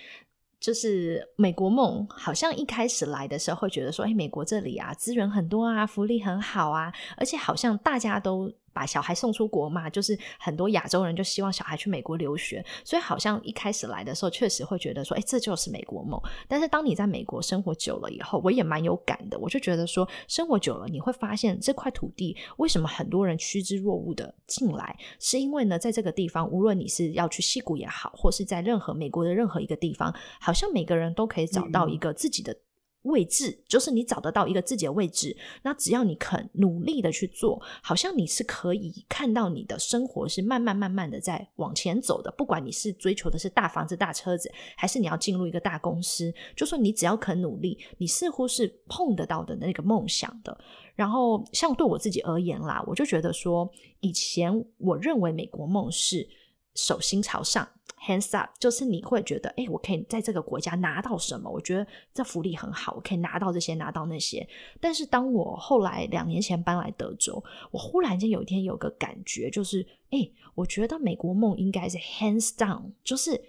[0.60, 8.52] 就是美国梦，好像一开始来的时候会觉得说，哎，美国这里啊，资源很多啊，福利很好啊，而且好像大家都。
[8.72, 16.20] 把小孩送出国嘛，就是很多亚洲人就希望小孩去美国留学，所以好像一开始来的时候，确实会觉得说，哎，这就是美国梦。
[16.48, 32.56] 但是当你在美国生活久了以后，我也蛮有感的，我就觉得说，生活久了你会发现这块土地为什么很多人趋之若鹜的进来，是因为呢，在这个地方，无论你是要去西谷也好，或是在任何美国的任何一个地方，好像每个人都可以找到一个自己的。
[33.02, 42.32] 位置就是你找得到一个自己的位置，那只要你肯努力的去做，好像你是可以看到你的生活是慢慢慢慢的在往前走的。
[42.36, 50.56] 不管你是追求的是大房子、大车子，还是你要进入一个大公司，就说你只要肯努力，你似乎是碰得到的那个梦想的。
[50.94, 53.68] 然后，像对我自己而言啦，我就觉得说，
[54.00, 56.28] 以前我认为美国梦是
[56.74, 57.68] 手心朝上。
[58.06, 61.48] Hands up，就是你会觉得，哎，我可以在这个国家拿到什么？
[61.48, 64.46] 我觉得这福利很好，我可以拿到这些，拿到那些。
[64.80, 73.40] 但是当我后来两年前搬来德州，我忽然间有一天有个感觉，就是，哎，我觉得美国梦应该是 hands down，就是。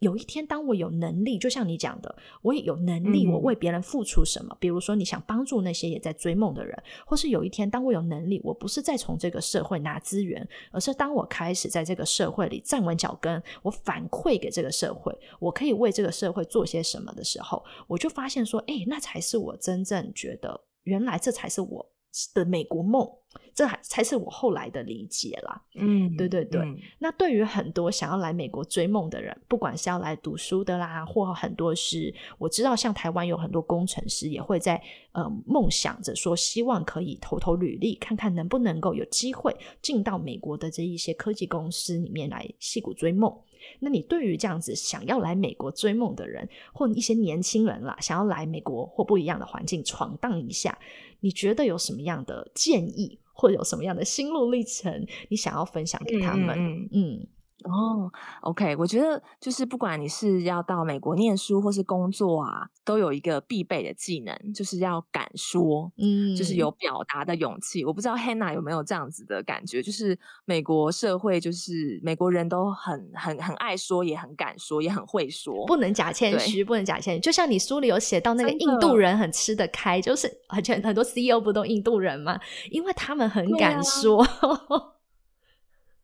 [0.00, 4.56] 有一天，当我有能力，就像你讲的，我也有能力，我为别人付出什么？
[4.58, 21.86] 比如说，你想帮助那些也在追梦的人，或是有一天，当我有能力，我不是再从这个社会拿资源，而是当我开始在这个社会里站稳脚跟，我反馈给这个社会，我可以为这个社会做些什么的时候，我就发现说，哎，那才是我真正觉得，原来这才是我
[22.32, 23.06] 的美国梦。
[23.54, 25.62] 这还才是我后来的理解啦。
[25.74, 26.62] 嗯，对对对。
[26.98, 34.80] 那对于很多想要来美国追梦的人，不管是要来读书的啦，或很多是我知道，像台湾有很多工程师也会在
[35.12, 43.36] 呃梦想着说，希望可以投投履历，看看能不能够有机会进到美国的这一些科技公司里面来戏骨追梦。
[43.78, 50.76] 那你对于这样子想要来美国追梦的人，或一些年轻人啦，想要来美国或不一样的环境闯荡一下，
[51.20, 53.18] 你觉得有什么样的建议？
[53.32, 56.88] 或者有什么样的心路历程，你想要分享给他们？
[56.92, 57.26] 嗯，
[57.64, 58.10] 哦
[58.42, 67.84] ，OK，我觉得就是不管你是要到美国念书或是工作啊，都有一个必备的技能，就是要敢说，嗯，就是有表达的勇气。
[67.84, 77.20] 我不知道 Hannah 有没有这样子的感觉，就是美国社会，就是美国人都很很很爱说，也很敢说，也很会说，不能假谦虚，不能假谦虚。
[77.20, 82.38] 就像你书里有写到那个印度人很吃得开，就是 而且很多 CEO 不都印度人吗？
[82.70, 84.26] 因为他们很敢说。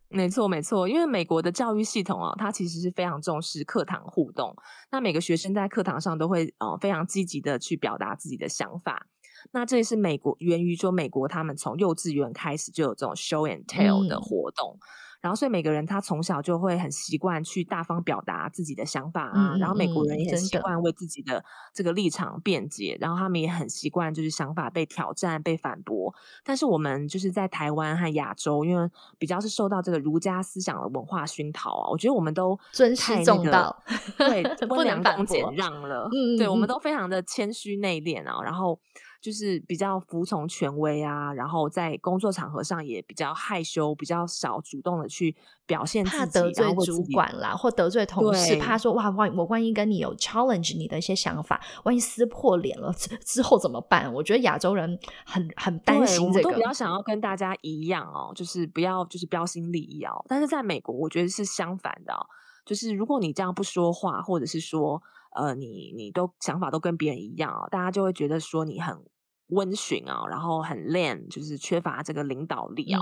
[0.09, 4.55] 没错，没错，因为美国的教育系统啊，它其实是非常重视课堂互动。
[4.91, 9.07] 那每个学生在课堂上都会呃非常积极的去表达自己的想法。
[9.53, 14.79] 那这也是美国源于说美国他们从幼稚园开始就有这种 show and tell 的活动。
[15.21, 19.57] 然后，所以每个人他从小就会很习惯去大方表达自己的想法啊。
[19.59, 22.97] 然后美国人也很习惯为自己的这个立场辩解。
[23.01, 26.15] 然后他们也很习惯就是想法被挑战、被反驳。
[26.45, 33.77] 但是我们就是在台湾和亚洲，因为比较是受到这个儒家思想的文化熏陶啊，我觉得我们都尊师重道，
[34.19, 36.09] 对，温良恭俭让了。
[36.13, 38.43] 嗯，对，我们都非常的谦虚内敛啊。
[38.43, 38.79] 然后。
[39.21, 45.35] 就是比较服从权威啊，然后在工作场合上也比较害羞，比较少主动的去
[45.67, 52.93] 表现自己，怕得罪主管啦，或得罪同事，怕说哇万我万一跟你有 challenge 你的一些想法，万一撕破脸了
[53.25, 54.13] 之后怎么办？
[54.13, 60.25] 我觉得亚洲人很很担心这个，都比较想要跟大家一样哦，就是不要就是标新立异哦。
[60.29, 62.27] 但是在美国，我觉得是相反的，哦
[62.65, 65.01] 就是如果你这样不说话，或者是说
[65.37, 69.05] 呃你你都想法都跟别人一样哦，大家就会觉得说你很。
[69.51, 73.01] 温驯啊，然后很练，就是缺乏这个领导力啊。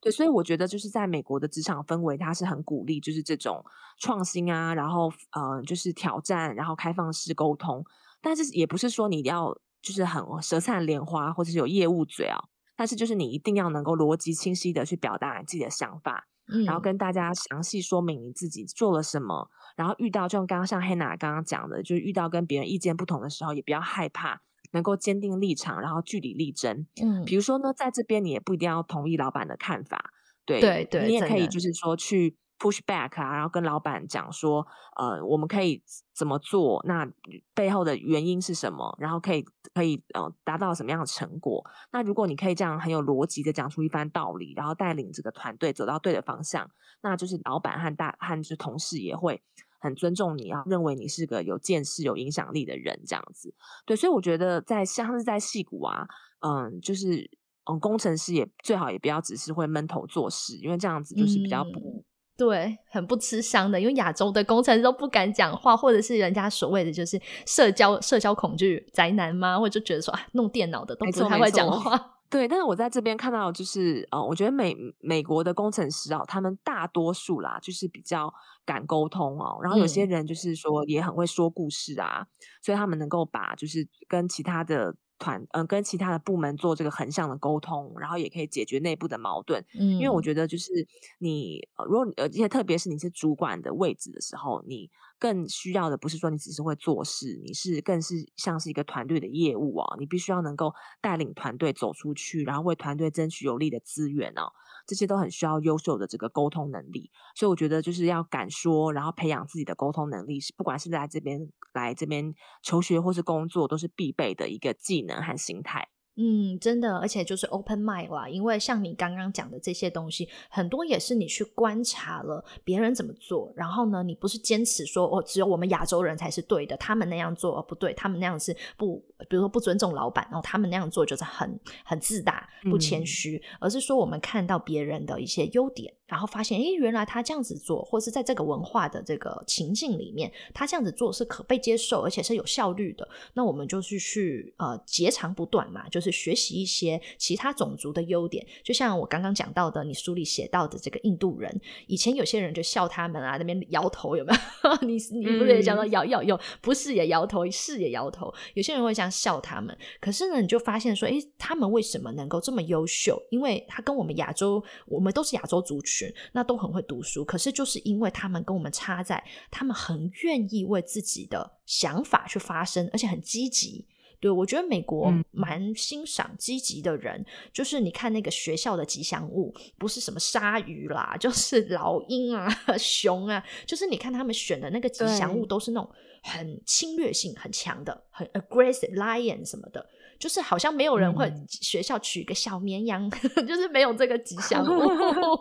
[0.00, 3.62] 对，所以我觉得就是在美国的职场氛围，它是很鼓励就是这种
[3.98, 7.84] 创新啊，然后呃，就是挑战，然后开放式沟通。
[8.22, 12.38] 但是也不是说你要就是很舌灿莲花，或者是有业务嘴啊。
[12.74, 16.26] 但是就是你一定要能够逻辑清晰的去表达你自己的想法，
[16.64, 19.50] 然后跟大家详细说明你自己做了什么。
[19.82, 24.40] 然后遇到就像刚刚像黑娜刚刚讲的，就是遇到跟别人意见不同的时候，也不要害怕。
[24.74, 26.86] 能够坚定立场，然后据理力争。
[27.02, 30.12] 嗯，比如说呢，在这边你也不一定要同意老板的看法，
[30.46, 34.66] 对对对，你也可以就是说去 push back 啊，然后跟老板讲说，
[34.96, 35.82] 呃，我们可以
[36.14, 36.82] 怎么做？
[36.86, 37.06] 那
[37.52, 38.96] 背后的原因是什么？
[38.98, 41.62] 然后可以可以呃达到什么样的成果？
[41.90, 46.70] 那如果你可以这样很有逻辑的讲出一番道理，然后带领这个团队走到对的方向，
[47.02, 49.42] 那就是老板和大和就同事也会。
[49.82, 53.52] 很尊重你啊，认为你是个有见识、有影响力的人，这样子。
[53.84, 56.06] 对，所以我觉得在像是在戏骨啊，
[56.40, 57.28] 嗯，就是
[57.64, 62.04] 嗯，工程师也最好也不要只是会闷头做事，因为这样子就是比较不
[62.36, 63.80] 对，很不吃香的。
[63.80, 69.58] 因为亚洲的工程师都不敢讲话，或者是人家所谓的就是社交社交恐惧宅男吗？
[69.58, 72.21] 或者就觉得说啊，弄电脑的都不太会讲话。
[72.32, 78.32] 对，但是我在这边看到，就是呃，我觉得美美国的工程师啊，他们大多数啦，就是比较
[78.64, 79.58] 敢沟通哦。
[79.62, 82.26] 然后有些人就是说也很会说故事啊，
[82.62, 84.94] 所以他们能够把就是跟其他的。
[85.18, 89.64] 团嗯，跟其他的部门做这个横向的沟通，然后也可以解决内部的矛盾。
[89.78, 90.72] 嗯，因为我觉得就是
[91.18, 94.90] 你，如果而且特别是你是主管的位置的时候，你
[95.22, 104.50] 更需要的不是说你只是会做事，你是更是像是一个团队的业务啊，你必须要能够带领团队走出去，然后为团队争取有利的资源哦。
[104.84, 115.91] 这些都很需要优秀的这个沟通能力，所以我觉得就是要敢说，然后培养自己的沟通能力，是不管是在这边来这边求学或是工作，都是必备的一个技能和心态。
[116.16, 135.94] 嗯，真的，而且就是 open mind 啦，因为像你刚刚讲的这些东西，很多也是你去观察了别人怎么做，然后呢，你不是坚持说哦，只有我们亚洲人才是对的，他们那样做不对，他们那样是不，比如说不尊重老板，然后他们那样做就是很很自大、不谦虚，而是说我们看到别人的一些优点。
[136.12, 143.08] 然后发现，诶，原来他这样子做，或是在这个文化的这个情境里面，他这样子做是可被接受，而且是有效率的。
[143.32, 148.46] 那我们就是去呃截长补短嘛，就是学习一些其他种族的优点。
[148.62, 154.76] 就像我刚刚讲到的，你书里写到的这个印度人，以前有些人就笑他们啊，那边摇头有没有？
[154.86, 158.30] 你你不是也讲到摇摇摇，不是也摇头，是也摇头。
[158.52, 163.18] 有些人会这样笑他们，可是呢，你就发现说，诶，他们为什么能够这么优秀？
[163.30, 166.01] 因为他跟我们亚洲，我们都是亚洲族群。
[166.32, 173.86] 那都很会读书，可是就是因为他们跟我们差在，他们很愿意为自己的想法去发声，而且很积极。
[174.20, 185.90] 对我觉得美国蛮欣赏积极的人，就是你看那个学校的吉祥物，不是什么鲨鱼啦， 就是老鹰啊、熊啊，就是你看他们选的那个吉祥物都是那种
[186.22, 189.84] 很侵略性很强的，很 aggressive lion 什么的。
[190.22, 193.10] 就是好像没有人会学校取个小绵羊，
[193.44, 194.86] 就是没有这个吉祥物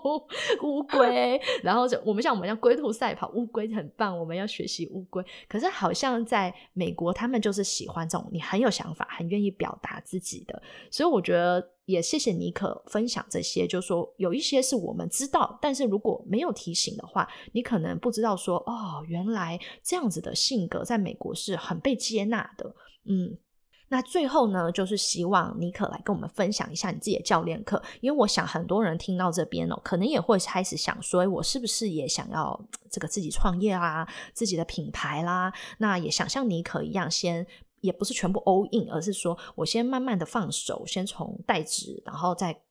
[0.65, 1.39] 乌龟。
[1.61, 5.23] 然后就我们像我们像龟兔赛跑，乌龟很棒，我们要学习乌龟。
[5.47, 10.59] 可是好像在美国，他们就是喜欢这种你很有想法、很愿意表达自己的。
[10.89, 22.73] 所以我觉得也谢谢尼可分享这些，就是说有一些是我们知道，但是如果没有提醒的话，你可能不知道说哦，原来这样子的性格在美国是很被接纳的。
[23.05, 23.37] 嗯。
[23.91, 32.57] 那最后呢，就是希望妮可来跟我们分享一下你自己的教练课，因为我想很多人听到这边哦，可能也会开始想说，我是不是也想要
[32.89, 35.51] 这个自己创业啊，自己的品牌啦？
[35.79, 37.45] 那也想像妮可一样，先
[37.81, 42.61] 也不是全部 all in，而是说我先慢慢的放手，先从代职，然后再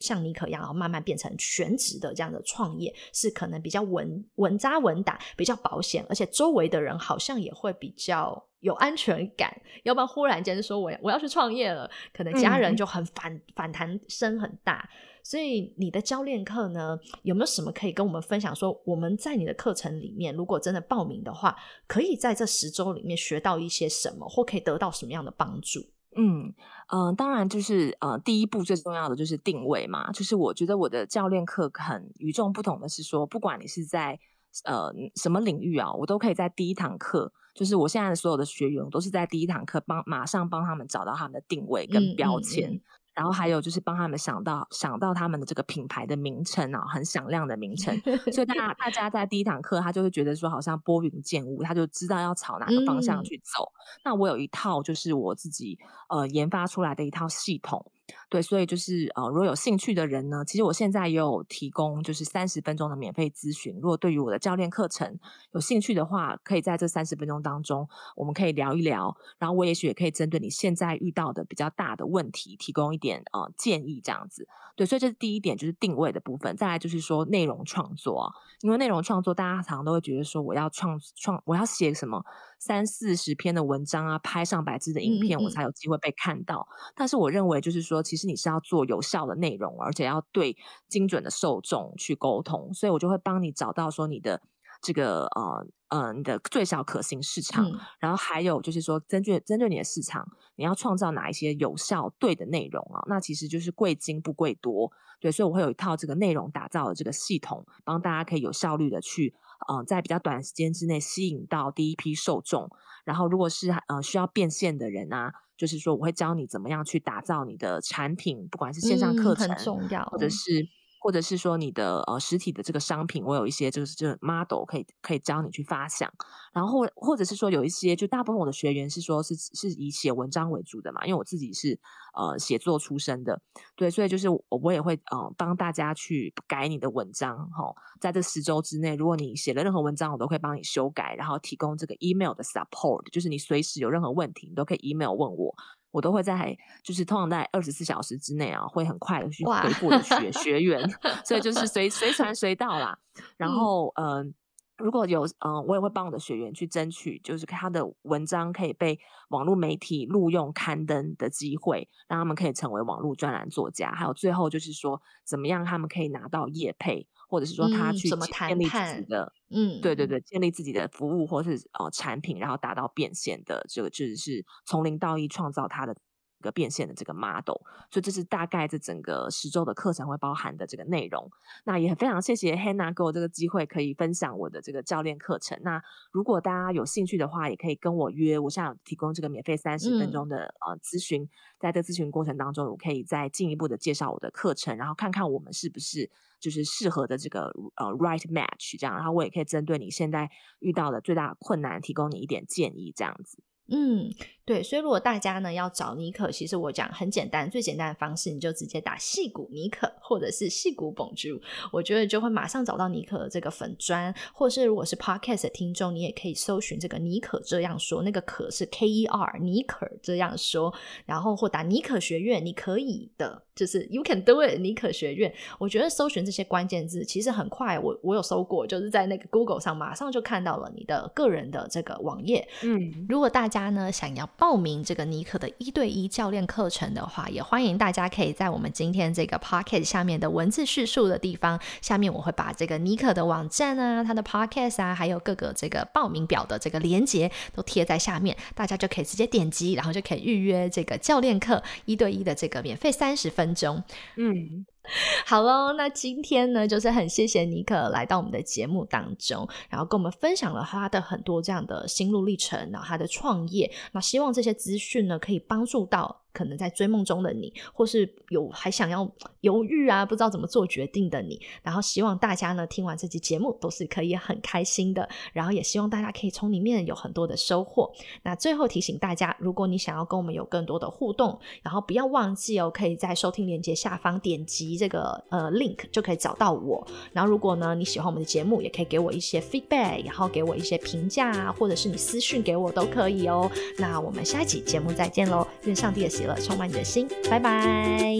[0.00, 8.46] 像尼可一样，然后慢慢变成全职的这样的创业，是可能比较稳稳扎稳打，比较保险，而且周围的人好像也会比较。
[8.60, 9.50] 有安全感，
[9.84, 14.86] 要不然忽然间说我我要去创业了，可能家人就很反反弹声很大。
[15.24, 18.54] 所以你的教练课呢，有没有什么可以跟我们分享？
[18.54, 25.80] 说我们在你的课程里面，如果真的报名的话，可以在这十周里面学到一些什么，或可以得到什么样的帮助？
[26.16, 26.52] 嗯
[26.88, 30.10] 嗯，当然就是呃，第一步最重要的就是定位嘛。
[30.12, 34.18] 就是我觉得我的教练课很与众不同的是说，不管你是在
[34.64, 37.32] 呃什么领域啊，我都可以在第一堂课。
[37.52, 42.80] 就是我现在的所有的学员，都是在第一堂课帮马上帮他们找到他们的定位跟标签，
[43.14, 47.94] 然后还有就是帮他们想到想到他们的这个品牌的名称啊，很响亮的名称。
[48.32, 53.70] 所以大家 大家在第一堂课，他就会觉得说好像拨云见雾，他就知道要朝哪个方向去走。
[54.04, 57.90] 那我有一套就是我自己呃研发出来的一套系统。
[58.30, 63.74] 对，所以就是呃，如果有兴趣的人呢，其实我现在也有提供就是三十分钟的免费咨询。
[63.82, 65.18] 如果对于我的教练课程
[65.50, 69.16] 有兴趣的话，可以在这三十分钟当中，我们可以聊一聊。
[69.36, 74.46] 然后我也许也可以针对你现在遇到的比较大的问题，提供一点呃建议这样子。
[74.76, 76.56] 对，所以这是第一点，就是定位的部分。
[76.56, 82.24] 再来就是说内容创作，因为内容创作大家常常都会觉得说，我要创创，我要写什么？
[82.60, 86.68] 三四十篇的文章啊，拍上百支的影片，我才有机会被看到。
[86.94, 90.54] 但是我认为，就是说，其实你是要做有效的内容，而且要对
[90.86, 92.72] 精准的受众去沟通。
[92.74, 94.42] 所以我就会帮你找到说你的
[94.82, 97.64] 这个呃呃你的最小可行市场，
[97.98, 103.02] 然后还有就是说针对针对你的市场，你要创造哪一些有效对的内容啊？
[103.06, 104.92] 那其实就是贵精不贵多。
[105.18, 109.34] 对，所以我会有一套这个内容打造的这个系统，帮大家可以有效率的去。
[109.68, 112.70] 嗯，在比较短时间之内吸引到第一批受众，
[113.04, 120.68] 然后如果是呃需要变现的人啊，就是说我会教你怎么样去打造你的产品，不管是线上课程，很重要，或者是。
[121.00, 126.12] 或者是说你的呃实体的这个商品，我有一些就是这个 model 可以可以教你去发想，
[126.52, 131.80] 然后或或者是说有一些就大部分我的学员是说是是以写文章为主的嘛，因为我自己是
[132.14, 133.40] 呃写作出身的，
[133.74, 145.54] 对，所以就是我我也会呃帮大家去改你的文章哈，在这十周之内，如果你写了任何文章，我都可以帮你修改，然后提供这个 email 的 support，就是你随时有任何问题，你都可以 email 问我。
[145.90, 150.88] 我都会在，就是通常在二十四小时之内啊，会很快的去回复学 学员，
[151.24, 152.98] 所以就是随随传随到啦。
[153.36, 154.32] 然后，嗯，
[154.76, 163.92] 如果有，嗯，我也会帮我的学员去争取，就是他的文章可以被网络媒体录用刊登的机会，让他们可以成为网络专栏作家。
[163.92, 167.06] 还有最后就是说，怎么样他们可以拿到业配。
[167.30, 168.10] 或者是说他去
[168.46, 175.96] 建立自己的，嗯，对对对，建立自己的服务或是呃产品，然后达到变现的这个，就是从零到一创造他的。
[176.40, 177.60] 一个变现的这个 model，
[177.90, 181.30] 所以这是大概这整个十周的课程会包含的这个内容。
[181.64, 185.58] 那也非常谢谢 Hannah 给我这个机会，可以分享我的这个教练课程。
[185.62, 191.28] 那如果大家有兴趣的话，也可以跟我约，我现在提供这个免费三十分钟的呃咨询，
[191.58, 196.10] 在这咨询过程当中，我可以再进一步的介绍我的课程，然后看看我们是不是
[196.40, 200.30] 就是适合的这个呃 right match 这样，然后我也可以针对你现在
[200.60, 203.42] 遇到的最大困难，提供你一点建议这样子。
[203.70, 204.10] 嗯，
[204.44, 211.40] 对，所以如果大家呢要找尼可，其实我讲很简单，最简单的方式，你就直接打戏骨尼可，或者是戏骨蹦珠，
[211.72, 220.74] 我觉得就会马上找到尼可的这个粉砖，或是如果是 podcast 的听众，你也可以搜寻这个尼可这样说，那个可是 K E R 尼可这样说，
[221.06, 223.42] 然后或打尼可学院，你可以的。
[223.52, 225.30] 就是 You can do it，尼可学院。
[225.58, 232.48] 我觉得搜寻这些关键字其实很快，我我有搜过，就是在那个 Google 上马上就看到了你的个人的这个网页。
[232.62, 253.82] 嗯，如果大家家呢想要报名这个尼可的一对一教练课程的话，也欢迎大家可以在我们今天这个 podcast 下面的文字叙述的地方，下面我会把这个尼可的网站啊、他的 podcast 啊，还有各个这个报名表的这个连接都贴在下面，大家就可以直接点击，然后就可以预约这个教练课一对一的这个免费三十分钟。
[254.16, 254.64] 嗯。
[255.26, 266.22] 好喽，那今天呢，就是很谢谢尼克来到我们的节目当中，然后跟我们分享了他的很多这样的心路历程，然后他的创业，那希望这些资讯呢，可以帮助到。
[266.32, 269.10] 可能在追梦中的你，或是有还想要
[269.40, 277.90] 犹豫啊，不知道怎么做决定的你，然后希望大家呢听完这期节目都是可以很开心的，然后也希望大家可以从里面有很多的收获。
[278.22, 286.86] 那最后提醒大家，如果你想要跟我们有更多的互动，然后不要忘记哦，可以在收听链接下方点击这个呃 link 就可以找到我。
[287.12, 293.50] 然后如果呢你喜欢我们的节目，也可以给我一些 feedback，然后给我一些评价啊，或者是你私讯给我都可以哦。
[293.78, 296.19] 那我们下一集节目再见喽，愿上帝的。
[296.26, 298.16] 了充满你的心，拜拜。